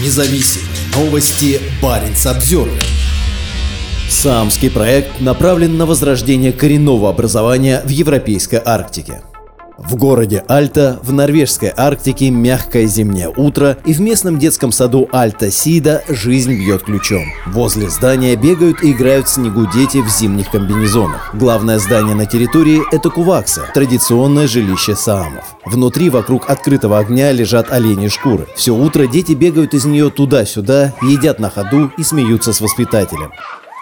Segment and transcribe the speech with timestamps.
[0.00, 0.62] независим.
[0.94, 2.82] Новости Баренц Обзервер.
[4.08, 9.22] Самский проект направлен на возрождение коренного образования в Европейской Арктике.
[9.78, 16.02] В городе Альта, в норвежской Арктике, мягкое зимнее утро, и в местном детском саду Альта-Сида
[16.08, 17.22] жизнь бьет ключом.
[17.46, 21.30] Возле здания бегают и играют в снегу дети в зимних комбинезонах.
[21.32, 25.44] Главное здание на территории– это Кувакса, традиционное жилище саамов.
[25.64, 28.48] Внутри, вокруг открытого огня, лежат оленьи шкуры.
[28.56, 33.30] Все утро дети бегают из нее туда-сюда, едят на ходу и смеются с воспитателем.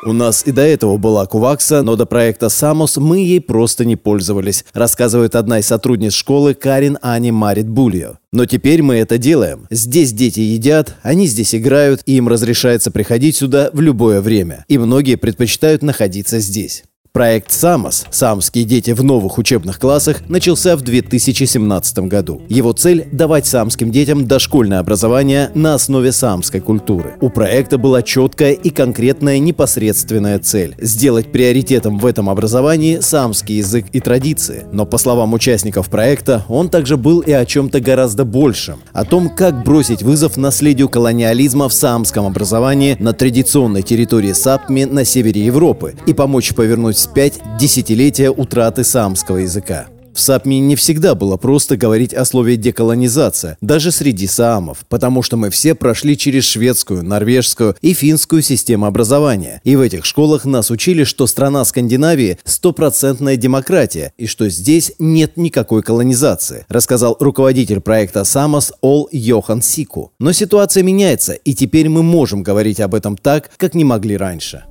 [0.05, 3.97] У нас и до этого была Кувакса, но до проекта «Самос» мы ей просто не
[3.97, 8.19] пользовались, рассказывает одна из сотрудниц школы Карин Ани Марит Бульо.
[8.33, 9.67] Но теперь мы это делаем.
[9.71, 14.65] Здесь дети едят, они здесь играют, и им разрешается приходить сюда в любое время.
[14.69, 16.85] И многие предпочитают находиться здесь.
[17.17, 22.43] Проект «Самос» «Самские дети в новых учебных классах» начался в 2017 году.
[22.51, 27.15] Его цель– давать самским детям дошкольное образование на основе самской культуры.
[27.23, 33.87] У проекта была четкая и конкретная непосредственная цель– сделать приоритетом в этом образовании самский язык
[33.95, 34.67] и традиции.
[34.71, 38.81] Но по словам участников проекта, он также был и о чем-то гораздо большем.
[38.93, 45.07] О том, как бросить вызов наследию колониализма в самском образовании на традиционной территории Сапми на
[45.07, 49.87] севере Европы и помочь повернуть вспять десятилетия утраты самского языка.
[50.13, 55.37] В САПМИ не всегда было просто говорить о слове «деколонизация», даже среди саамов, потому что
[55.37, 59.61] мы все прошли через шведскую, норвежскую и финскую систему образования.
[59.63, 65.37] И в этих школах нас учили, что страна Скандинавии– стопроцентная демократия, и что здесь нет
[65.37, 70.13] никакой колонизации, рассказал руководитель проекта «Самос» Ол Йохан Сику.
[70.19, 74.65] Но ситуация меняется, и теперь мы можем говорить об этом так, как не могли раньше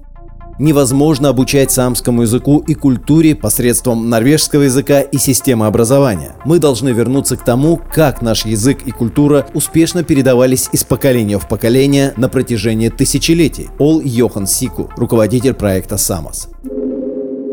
[0.59, 6.35] невозможно обучать самскому языку и культуре посредством норвежского языка и системы образования.
[6.45, 11.47] Мы должны вернуться к тому, как наш язык и культура успешно передавались из поколения в
[11.47, 13.69] поколение на протяжении тысячелетий.
[13.79, 16.47] Ол Йохан Сику, руководитель проекта «Самос».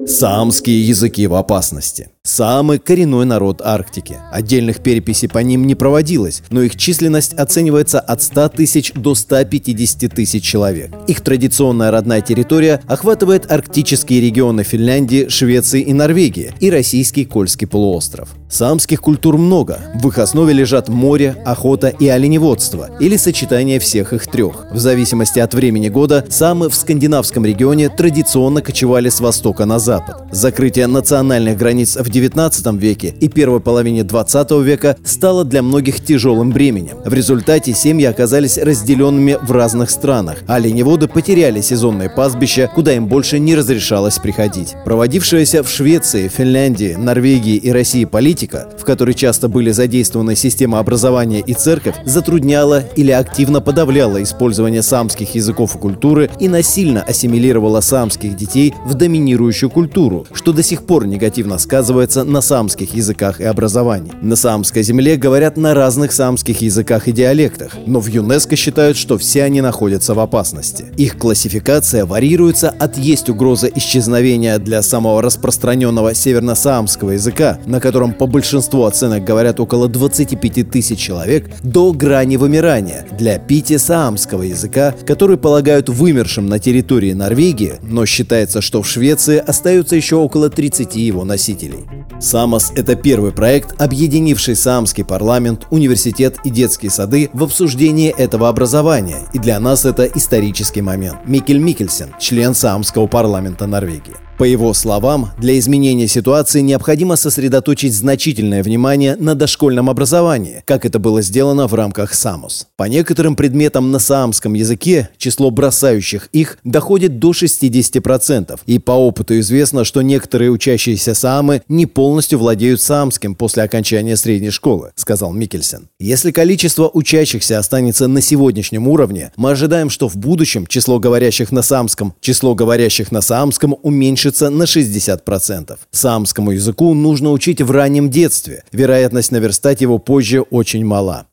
[0.06, 2.11] Самские языки в опасности.
[2.24, 4.16] Самый коренной народ Арктики.
[4.30, 10.14] Отдельных переписей по ним не проводилось, но их численность оценивается от 100 тысяч до 150
[10.14, 10.92] тысяч человек.
[11.08, 18.28] Их традиционная родная территория охватывает арктические регионы Финляндии, Швеции и Норвегии и российский Кольский полуостров.
[18.48, 19.80] Самских культур много.
[19.96, 24.66] В их основе лежат море, охота и оленеводство, или сочетание всех их трех.
[24.70, 30.26] В зависимости от времени года самы в скандинавском регионе традиционно кочевали с востока на запад.
[30.30, 36.50] Закрытие национальных границ в 19 веке и первой половине 20 века стало для многих тяжелым
[36.50, 36.98] бременем.
[37.04, 43.06] В результате семьи оказались разделенными в разных странах, а оленеводы потеряли сезонные пастбища, куда им
[43.06, 44.74] больше не разрешалось приходить.
[44.84, 51.40] Проводившаяся в Швеции, Финляндии, Норвегии и России политика, в которой часто были задействованы система образования
[51.40, 58.36] и церковь, затрудняла или активно подавляла использование самских языков и культуры и насильно ассимилировала самских
[58.36, 63.44] детей в доминирующую культуру, что до сих пор негативно сказывается основывается на самских языках и
[63.44, 64.12] образовании.
[64.22, 69.18] На самской земле говорят на разных самских языках и диалектах, но в ЮНЕСКО считают, что
[69.18, 70.86] все они находятся в опасности.
[70.96, 78.26] Их классификация варьируется от «есть угроза исчезновения для самого распространенного северно-саамского языка, на котором по
[78.26, 85.88] большинству оценок говорят около 25 тысяч человек, до грани вымирания для пити-саамского языка, который полагают
[85.88, 91.86] вымершим на территории Норвегии, но считается, что в Швеции остается еще около 30 его носителей.
[92.20, 99.28] САМОС– это первый проект, объединивший Саамский парламент, университет и детские сады в обсуждении этого образования,
[99.32, 101.18] и для нас это исторический момент.
[101.26, 104.16] Микель Микельсен, член Саамского парламента Норвегии.
[104.42, 110.98] По его словам, для изменения ситуации необходимо сосредоточить значительное внимание на дошкольном образовании, как это
[110.98, 112.66] было сделано в рамках САМУС.
[112.76, 119.38] По некоторым предметам на саамском языке число бросающих их доходит до 60%, и по опыту
[119.38, 125.88] известно, что некоторые учащиеся саамы не полностью владеют саамским после окончания средней школы, сказал Микельсен.
[126.00, 131.62] Если количество учащихся останется на сегодняшнем уровне, мы ожидаем, что в будущем число говорящих на
[131.62, 135.78] саамском, число говорящих на саамском уменьшится уменьшится на 60%.
[135.90, 138.64] Самскому языку нужно учить в раннем детстве.
[138.72, 141.26] Вероятность наверстать его позже очень мала.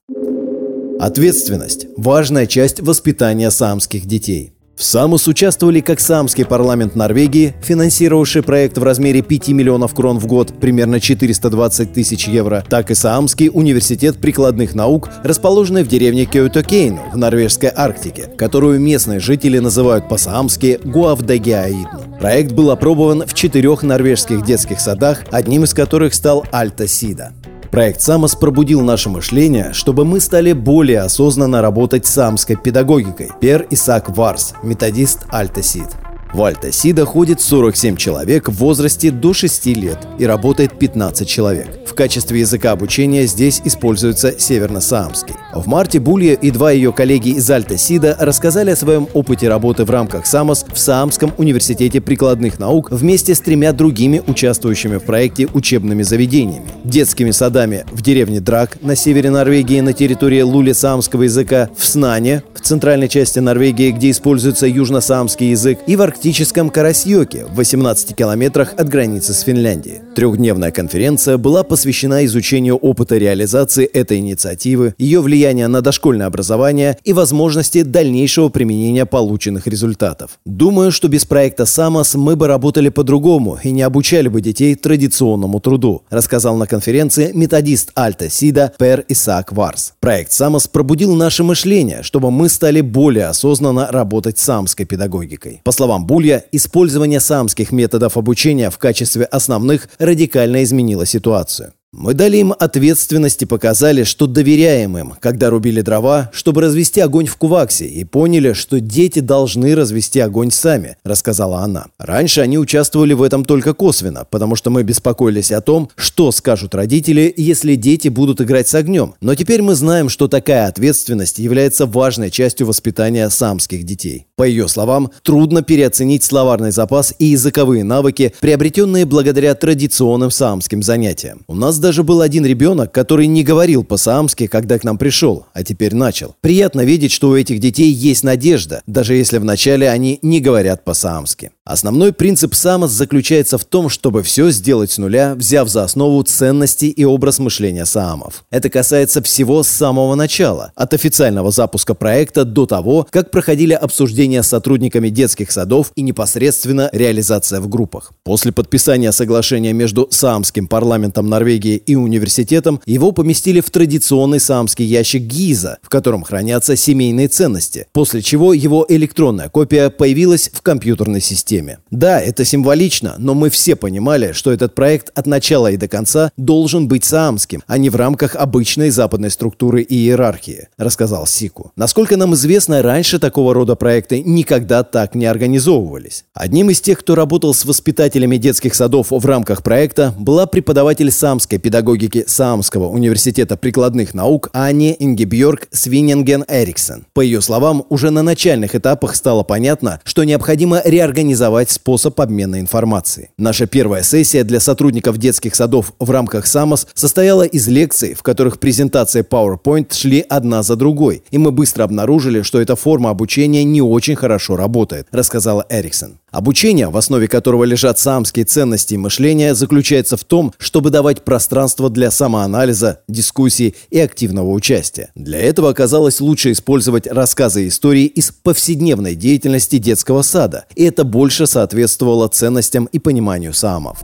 [1.00, 4.54] Ответственность– важная часть воспитания самских детей.
[4.80, 10.26] В САМУС участвовали как Самский парламент Норвегии, финансировавший проект в размере 5 миллионов крон в
[10.26, 17.10] год, примерно 420 тысяч евро, так и Саамский университет прикладных наук, расположенный в деревне Кеутокейну
[17.12, 22.18] в норвежской Арктике, которую местные жители называют по-саамски Гуавдагиаидну.
[22.18, 27.34] Проект был опробован в четырех норвежских детских садах, одним из которых стал Альта Сида.
[27.72, 33.30] Проект «Самос» пробудил наше мышление, чтобы мы стали более осознанно работать с самской педагогикой.
[33.40, 35.88] Пер Исаак Варс, методист Альтасид.
[36.32, 41.68] В Альта-Сида ходит 47 человек в возрасте до 6 лет и работает 15 человек.
[41.88, 45.34] В качестве языка обучения здесь используется северно-саамский.
[45.54, 49.90] В марте Булья и два ее коллеги из Альта-Сида рассказали о своем опыте работы в
[49.90, 56.04] рамках САМОС в Саамском университете прикладных наук вместе с тремя другими участвующими в проекте учебными
[56.04, 56.68] заведениями.
[56.84, 62.62] Детскими садами в деревне Драк на севере Норвегии на территории Лули-саамского языка, в Снане в
[62.62, 68.90] центральной части Норвегии, где используется южно-саамский язык, и в арктическом Карасьоке в 18 километрах от
[68.90, 70.02] границы с Финляндией.
[70.16, 77.14] Трехдневная конференция была посвящена изучению опыта реализации этой инициативы, ее влияния на дошкольное образование и
[77.14, 80.32] возможности дальнейшего применения полученных результатов.
[80.44, 85.62] Думаю, что без проекта САМОС мы бы работали по-другому и не обучали бы детей традиционному
[85.62, 89.94] труду, рассказал на конференции методист Альта Сида Пер Исаак Варс.
[90.02, 95.62] Проект САМОС пробудил наше мышление, чтобы мы стали более осознанно работать с самской педагогикой.
[95.64, 101.74] По словам Булья, использование самских методов обучения в качестве основных радикально изменило ситуацию.
[101.92, 107.26] Мы дали им ответственность и показали, что доверяем им, когда рубили дрова, чтобы развести огонь
[107.26, 111.88] в Куваксе, и поняли, что дети должны развести огонь сами, рассказала она.
[111.98, 116.76] Раньше они участвовали в этом только косвенно, потому что мы беспокоились о том, что скажут
[116.76, 119.16] родители, если дети будут играть с огнем.
[119.20, 124.28] Но теперь мы знаем, что такая ответственность является важной частью воспитания самских детей.
[124.36, 131.42] По ее словам, трудно переоценить словарный запас и языковые навыки, приобретенные благодаря традиционным самским занятиям.
[131.48, 135.64] У нас даже был один ребенок, который не говорил по-саамски, когда к нам пришел, а
[135.64, 136.36] теперь начал.
[136.42, 141.52] Приятно видеть, что у этих детей есть надежда, даже если вначале они не говорят по-саамски.
[141.70, 146.86] Основной принцип САМОС заключается в том, чтобы все сделать с нуля, взяв за основу ценности
[146.86, 148.44] и образ мышления саамов.
[148.50, 154.42] Это касается всего с самого начала, от официального запуска проекта до того, как проходили обсуждения
[154.42, 158.14] с сотрудниками детских садов и непосредственно реализация в группах.
[158.24, 165.22] После подписания соглашения между Саамским парламентом Норвегии и университетом его поместили в традиционный саамский ящик
[165.22, 171.59] ГИЗа, в котором хранятся семейные ценности, после чего его электронная копия появилась в компьютерной системе
[171.60, 171.80] теме.
[171.92, 176.32] Да, это символично, но мы все понимали, что этот проект от начала и до конца
[176.38, 181.72] должен быть саамским, а не в рамках обычной западной структуры и иерархии, рассказал Сику.
[181.76, 186.26] Насколько нам известно, раньше такого рода проекты никогда так не организовывались.
[186.34, 191.58] Одним из тех, кто работал с воспитателями детских садов в рамках проекта, была преподаватель самской
[191.58, 197.06] педагогики Саамского университета прикладных наук Ани Ингебьорг Свиненген Эриксон.
[197.14, 202.60] По ее словам, уже на начальных этапах стало понятно, что необходимо реорганизовать реализовать способ обмена
[202.60, 203.30] информацией.
[203.38, 208.60] Наша первая сессия для сотрудников детских садов в рамках САМОС состояла из лекций, в которых
[208.60, 213.82] презентации PowerPoint шли одна за другой, и мы быстро обнаружили, что эта форма обучения не
[213.82, 216.20] очень хорошо работает, рассказала Эриксон.
[216.32, 221.90] Обучение, в основе которого лежат самские ценности и мышления, заключается в том, чтобы давать пространство
[221.90, 225.12] для самоанализа, дискуссии и активного участия.
[225.16, 231.04] Для этого оказалось лучше использовать рассказы и истории из повседневной деятельности детского сада, и это
[231.04, 234.04] больше соответствовало ценностям и пониманию самов.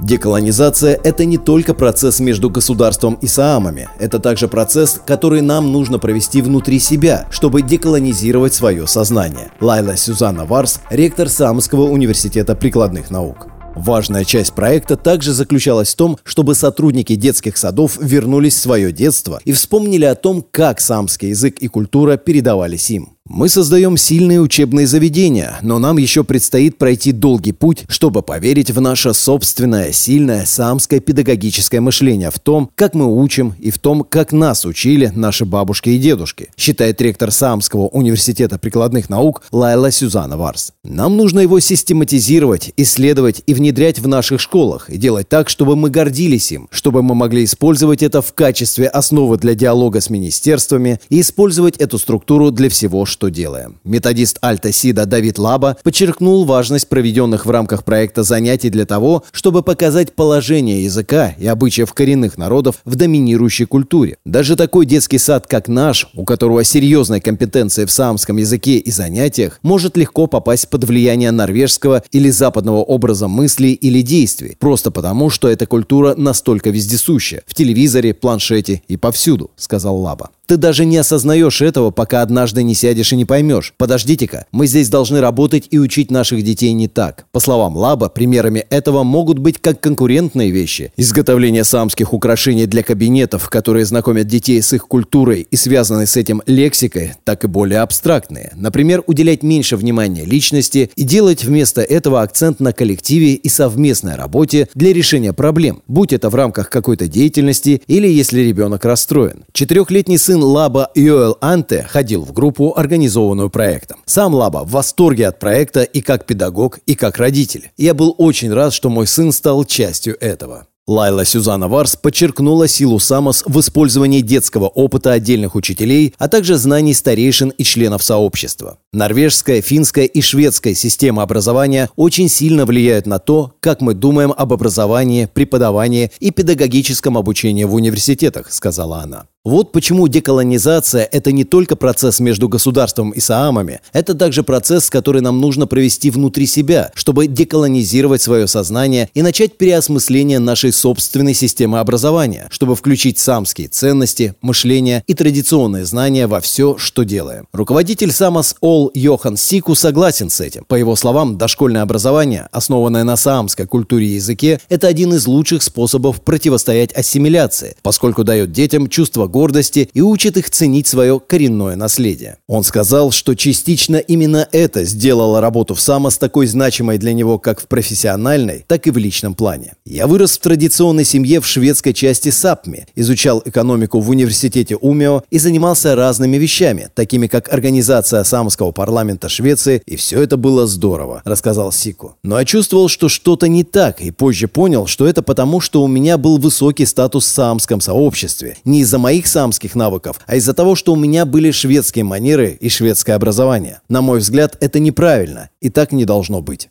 [0.00, 5.98] Деколонизация– это не только процесс между государством и саамами, это также процесс, который нам нужно
[5.98, 9.52] провести внутри себя, чтобы деколонизировать свое сознание.
[9.60, 13.48] Лайла Сюзанна Варс, ректор Саамского университета прикладных наук.
[13.76, 19.40] Важная часть проекта также заключалась в том, чтобы сотрудники детских садов вернулись в свое детство
[19.44, 23.16] и вспомнили о том, как самский язык и культура передавались им.
[23.32, 28.80] Мы создаем сильные учебные заведения, но нам еще предстоит пройти долгий путь, чтобы поверить в
[28.80, 34.32] наше собственное сильное самское педагогическое мышление в том, как мы учим и в том, как
[34.32, 40.72] нас учили наши бабушки и дедушки, считает ректор Самского университета прикладных наук Лайла Сюзанна Варс.
[40.82, 45.88] Нам нужно его систематизировать, исследовать и внедрять в наших школах и делать так, чтобы мы
[45.90, 51.20] гордились им, чтобы мы могли использовать это в качестве основы для диалога с министерствами и
[51.20, 53.78] использовать эту структуру для всего, что что делаем.
[53.84, 59.62] Методист Альта Сида Давид Лаба подчеркнул важность проведенных в рамках проекта занятий для того, чтобы
[59.62, 64.16] показать положение языка и обычаев коренных народов в доминирующей культуре.
[64.24, 69.58] Даже такой детский сад, как наш, у которого серьезная компетенция в самском языке и занятиях,
[69.60, 75.46] может легко попасть под влияние норвежского или западного образа мыслей или действий, просто потому, что
[75.46, 80.30] эта культура настолько вездесуща– в телевизоре, планшете и повсюду, сказал Лаба.
[80.50, 83.74] Ты даже не осознаешь этого, пока однажды не сядешь дальше не поймешь.
[83.76, 87.26] Подождите-ка, мы здесь должны работать и учить наших детей не так.
[87.32, 90.92] По словам Лаба, примерами этого могут быть как конкурентные вещи.
[90.96, 96.42] Изготовление самских украшений для кабинетов, которые знакомят детей с их культурой и связанной с этим
[96.46, 98.52] лексикой, так и более абстрактные.
[98.54, 104.68] Например, уделять меньше внимания личности и делать вместо этого акцент на коллективе и совместной работе
[104.74, 109.44] для решения проблем, будь это в рамках какой-то деятельности или если ребенок расстроен.
[109.52, 113.98] Четырехлетний сын Лаба Йоэл Анте ходил в группу, организованную проектом.
[114.04, 117.70] Сам Лаба в восторге от проекта и как педагог, и как родитель.
[117.76, 120.66] Я был очень рад, что мой сын стал частью этого.
[120.88, 126.94] Лайла Сюзанна Варс подчеркнула силу САМОС в использовании детского опыта отдельных учителей, а также знаний
[126.94, 128.78] старейшин и членов сообщества.
[128.92, 134.52] Норвежская, финская и шведская система образования очень сильно влияют на то, как мы думаем об
[134.52, 139.26] образовании, преподавании и педагогическом обучении в университетах, сказала она.
[139.42, 145.22] Вот почему деколонизация– это не только процесс между государством и Саамами, это также процесс, который
[145.22, 151.78] нам нужно провести внутри себя, чтобы деколонизировать свое сознание и начать переосмысление нашей собственной системы
[151.78, 157.48] образования, чтобы включить самские ценности, мышление и традиционные знания во все, что делаем.
[157.54, 160.66] Руководитель Самос Ол Йохан Сику согласен с этим.
[160.68, 165.62] По его словам, дошкольное образование, основанное на саамской культуре и языке, это один из лучших
[165.62, 172.36] способов противостоять ассимиляции, поскольку дает детям чувство гордости и учит их ценить свое коренное наследие.
[172.46, 177.60] Он сказал, что частично именно это сделало работу в САМОС такой значимой для него как
[177.60, 179.74] в профессиональной, так и в личном плане.
[179.86, 185.38] Я вырос в традиционной семье в шведской части САПМИ, изучал экономику в университете Умео и
[185.38, 191.72] занимался разными вещами, такими как организация самского парламента Швеции, и все это было здорово, рассказал
[191.72, 192.16] Сику.
[192.22, 195.86] Но я чувствовал, что что-то не так, и позже понял, что это потому, что у
[195.86, 198.56] меня был высокий статус в самском сообществе.
[198.64, 202.56] Не из-за моих моих самских навыков, а из-за того, что у меня были шведские манеры
[202.58, 203.80] и шведское образование.
[203.88, 206.70] На мой взгляд, это неправильно, и так не должно быть.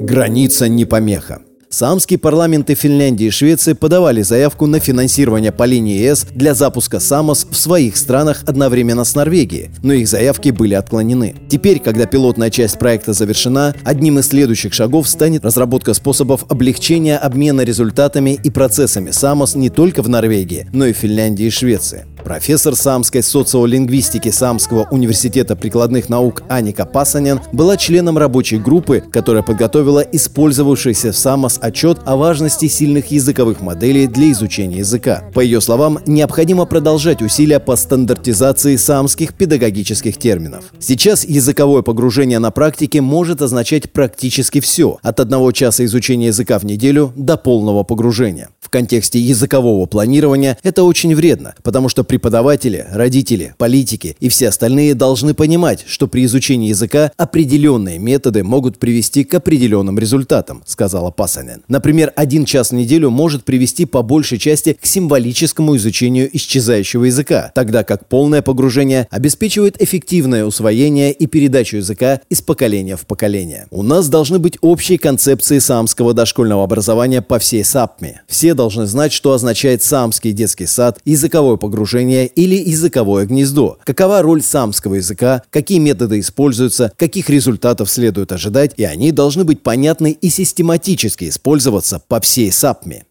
[0.00, 1.40] Граница не помеха.
[1.70, 7.46] Самские парламенты Финляндии и Швеции подавали заявку на финансирование по линии ЕС для запуска САМОС
[7.50, 11.34] в своих странах одновременно с Норвегией, но их заявки были отклонены.
[11.50, 17.60] Теперь, когда пилотная часть проекта завершена, одним из следующих шагов станет разработка способов облегчения обмена
[17.60, 22.06] результатами и процессами САМОС не только в Норвегии, но и в Финляндии и Швеции.
[22.28, 30.00] Профессор самской социолингвистики Самского университета прикладных наук Аника Пасанен была членом рабочей группы, которая подготовила
[30.00, 35.24] использовавшийся в САМОС отчет о важности сильных языковых моделей для изучения языка.
[35.32, 40.64] По ее словам, необходимо продолжать усилия по стандартизации самских педагогических терминов.
[40.80, 46.64] Сейчас языковое погружение на практике может означать практически все, от одного часа изучения языка в
[46.64, 48.50] неделю до полного погружения.
[48.60, 54.96] В контексте языкового планирования это очень вредно, потому что преподаватели, родители, политики и все остальные
[54.96, 61.62] должны понимать, что при изучении языка определенные методы могут привести к определенным результатам, сказала Пасанен.
[61.68, 67.52] Например, один час в неделю может привести по большей части к символическому изучению исчезающего языка,
[67.54, 73.68] тогда как полное погружение обеспечивает эффективное усвоение и передачу языка из поколения в поколение.
[73.70, 78.22] У нас должны быть общие концепции самского дошкольного образования по всей САПМе.
[78.26, 84.42] Все должны знать, что означает самский детский сад, языковое погружение или языковое гнездо, какова роль
[84.42, 90.28] самского языка, какие методы используются, каких результатов следует ожидать, и они должны быть понятны и
[90.28, 93.04] систематически использоваться по всей САПМе.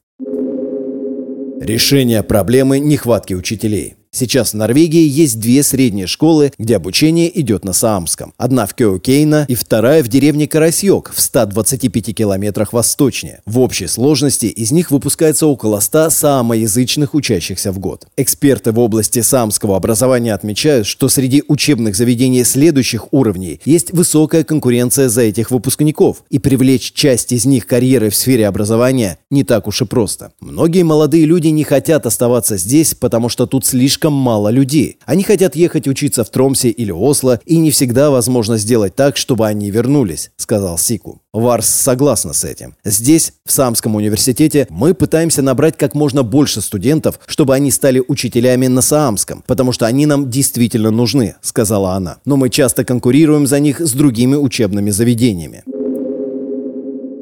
[1.60, 3.97] Решение проблемы нехватки учителей.
[4.18, 8.34] Сейчас в Норвегии есть две средние школы, где обучение идет на саамском.
[8.38, 13.42] Одна в Кеокейна и вторая в деревне Карасьек в 125 километрах восточнее.
[13.46, 18.08] В общей сложности из них выпускается около 100 саамоязычных учащихся в год.
[18.18, 25.10] Эксперты в области саамского образования отмечают, что среди учебных заведений следующих уровней есть высокая конкуренция
[25.10, 29.84] за этих выпускников, и привлечь часть из них карьеры в сфере образования не так уж
[29.84, 30.32] и просто.
[30.40, 34.98] Многие молодые люди не хотят оставаться здесь, потому что тут слишком слишком мало людей.
[35.06, 39.48] Они хотят ехать учиться в Тромсе или Осло, и не всегда возможно сделать так, чтобы
[39.48, 41.22] они вернулись, сказал Сику.
[41.34, 42.76] Варс согласна с этим.
[42.86, 48.68] Здесь, в Самском университете, мы пытаемся набрать как можно больше студентов, чтобы они стали учителями
[48.68, 52.18] на Саамском, потому что они нам действительно нужны, сказала она.
[52.26, 55.64] Но мы часто конкурируем за них с другими учебными заведениями.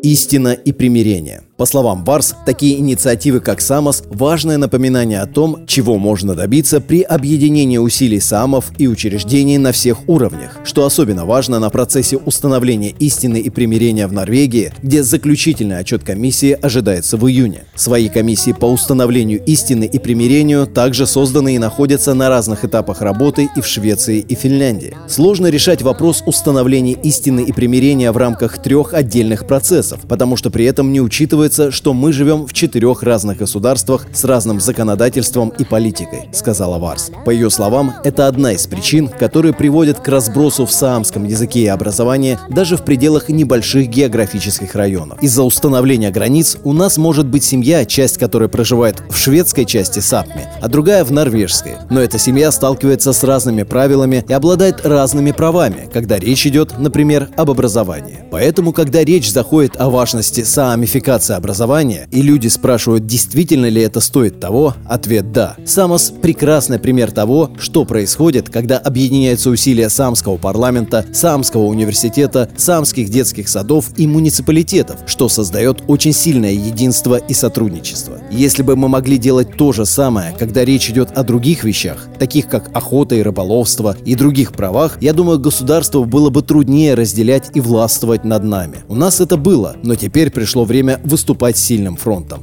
[0.03, 1.41] Истина и примирение.
[1.57, 7.01] По словам Барс, такие инициативы, как САМОС, важное напоминание о том, чего можно добиться при
[7.01, 13.37] объединении усилий САМов и учреждений на всех уровнях, что особенно важно на процессе установления истины
[13.37, 17.63] и примирения в Норвегии, где заключительный отчет комиссии ожидается в июне.
[17.73, 23.49] Свои комиссии по установлению истины и примирению также созданы и находятся на разных этапах работы
[23.55, 24.97] и в Швеции и Финляндии.
[25.07, 30.65] Сложно решать вопрос установления истины и примирения в рамках трех отдельных процессов, потому что при
[30.65, 36.29] этом не учитывается, что мы живем в четырех разных государствах с разным законодательством и политикой,
[36.33, 37.11] сказала Варс.
[37.25, 41.67] По ее словам, это одна из причин, которые приводят к разбросу в саамском языке и
[41.67, 45.21] образовании даже в пределах небольших географических районов.
[45.21, 50.47] Из-за установления границ у нас может быть семья, часть которой проживает в шведской части Сапми,
[50.61, 51.73] а другая в норвежской.
[51.89, 57.29] Но эта семья сталкивается с разными правилами и обладает разными правами, когда речь идет, например,
[57.37, 58.19] об образовании.
[58.31, 64.39] Поэтому, когда речь заходит о важности саамификации образования, и люди спрашивают, действительно ли это стоит
[64.39, 65.55] того, ответ «да».
[65.65, 73.49] Самос– прекрасный пример того, что происходит, когда объединяются усилия самского парламента, самского университета, самских детских
[73.49, 78.19] садов и муниципалитетов, что создает очень сильное единство и сотрудничество.
[78.31, 82.47] Если бы мы могли делать то же самое, когда речь идет о других вещах, таких
[82.47, 87.59] как охота и рыболовство и других правах, я думаю, государству было бы труднее разделять и
[87.59, 88.77] властвовать над нами.
[88.87, 91.24] У нас это было, но теперь пришло время выступать
[91.57, 92.41] сильным фронтом.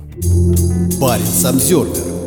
[1.00, 2.21] Парень Самсервер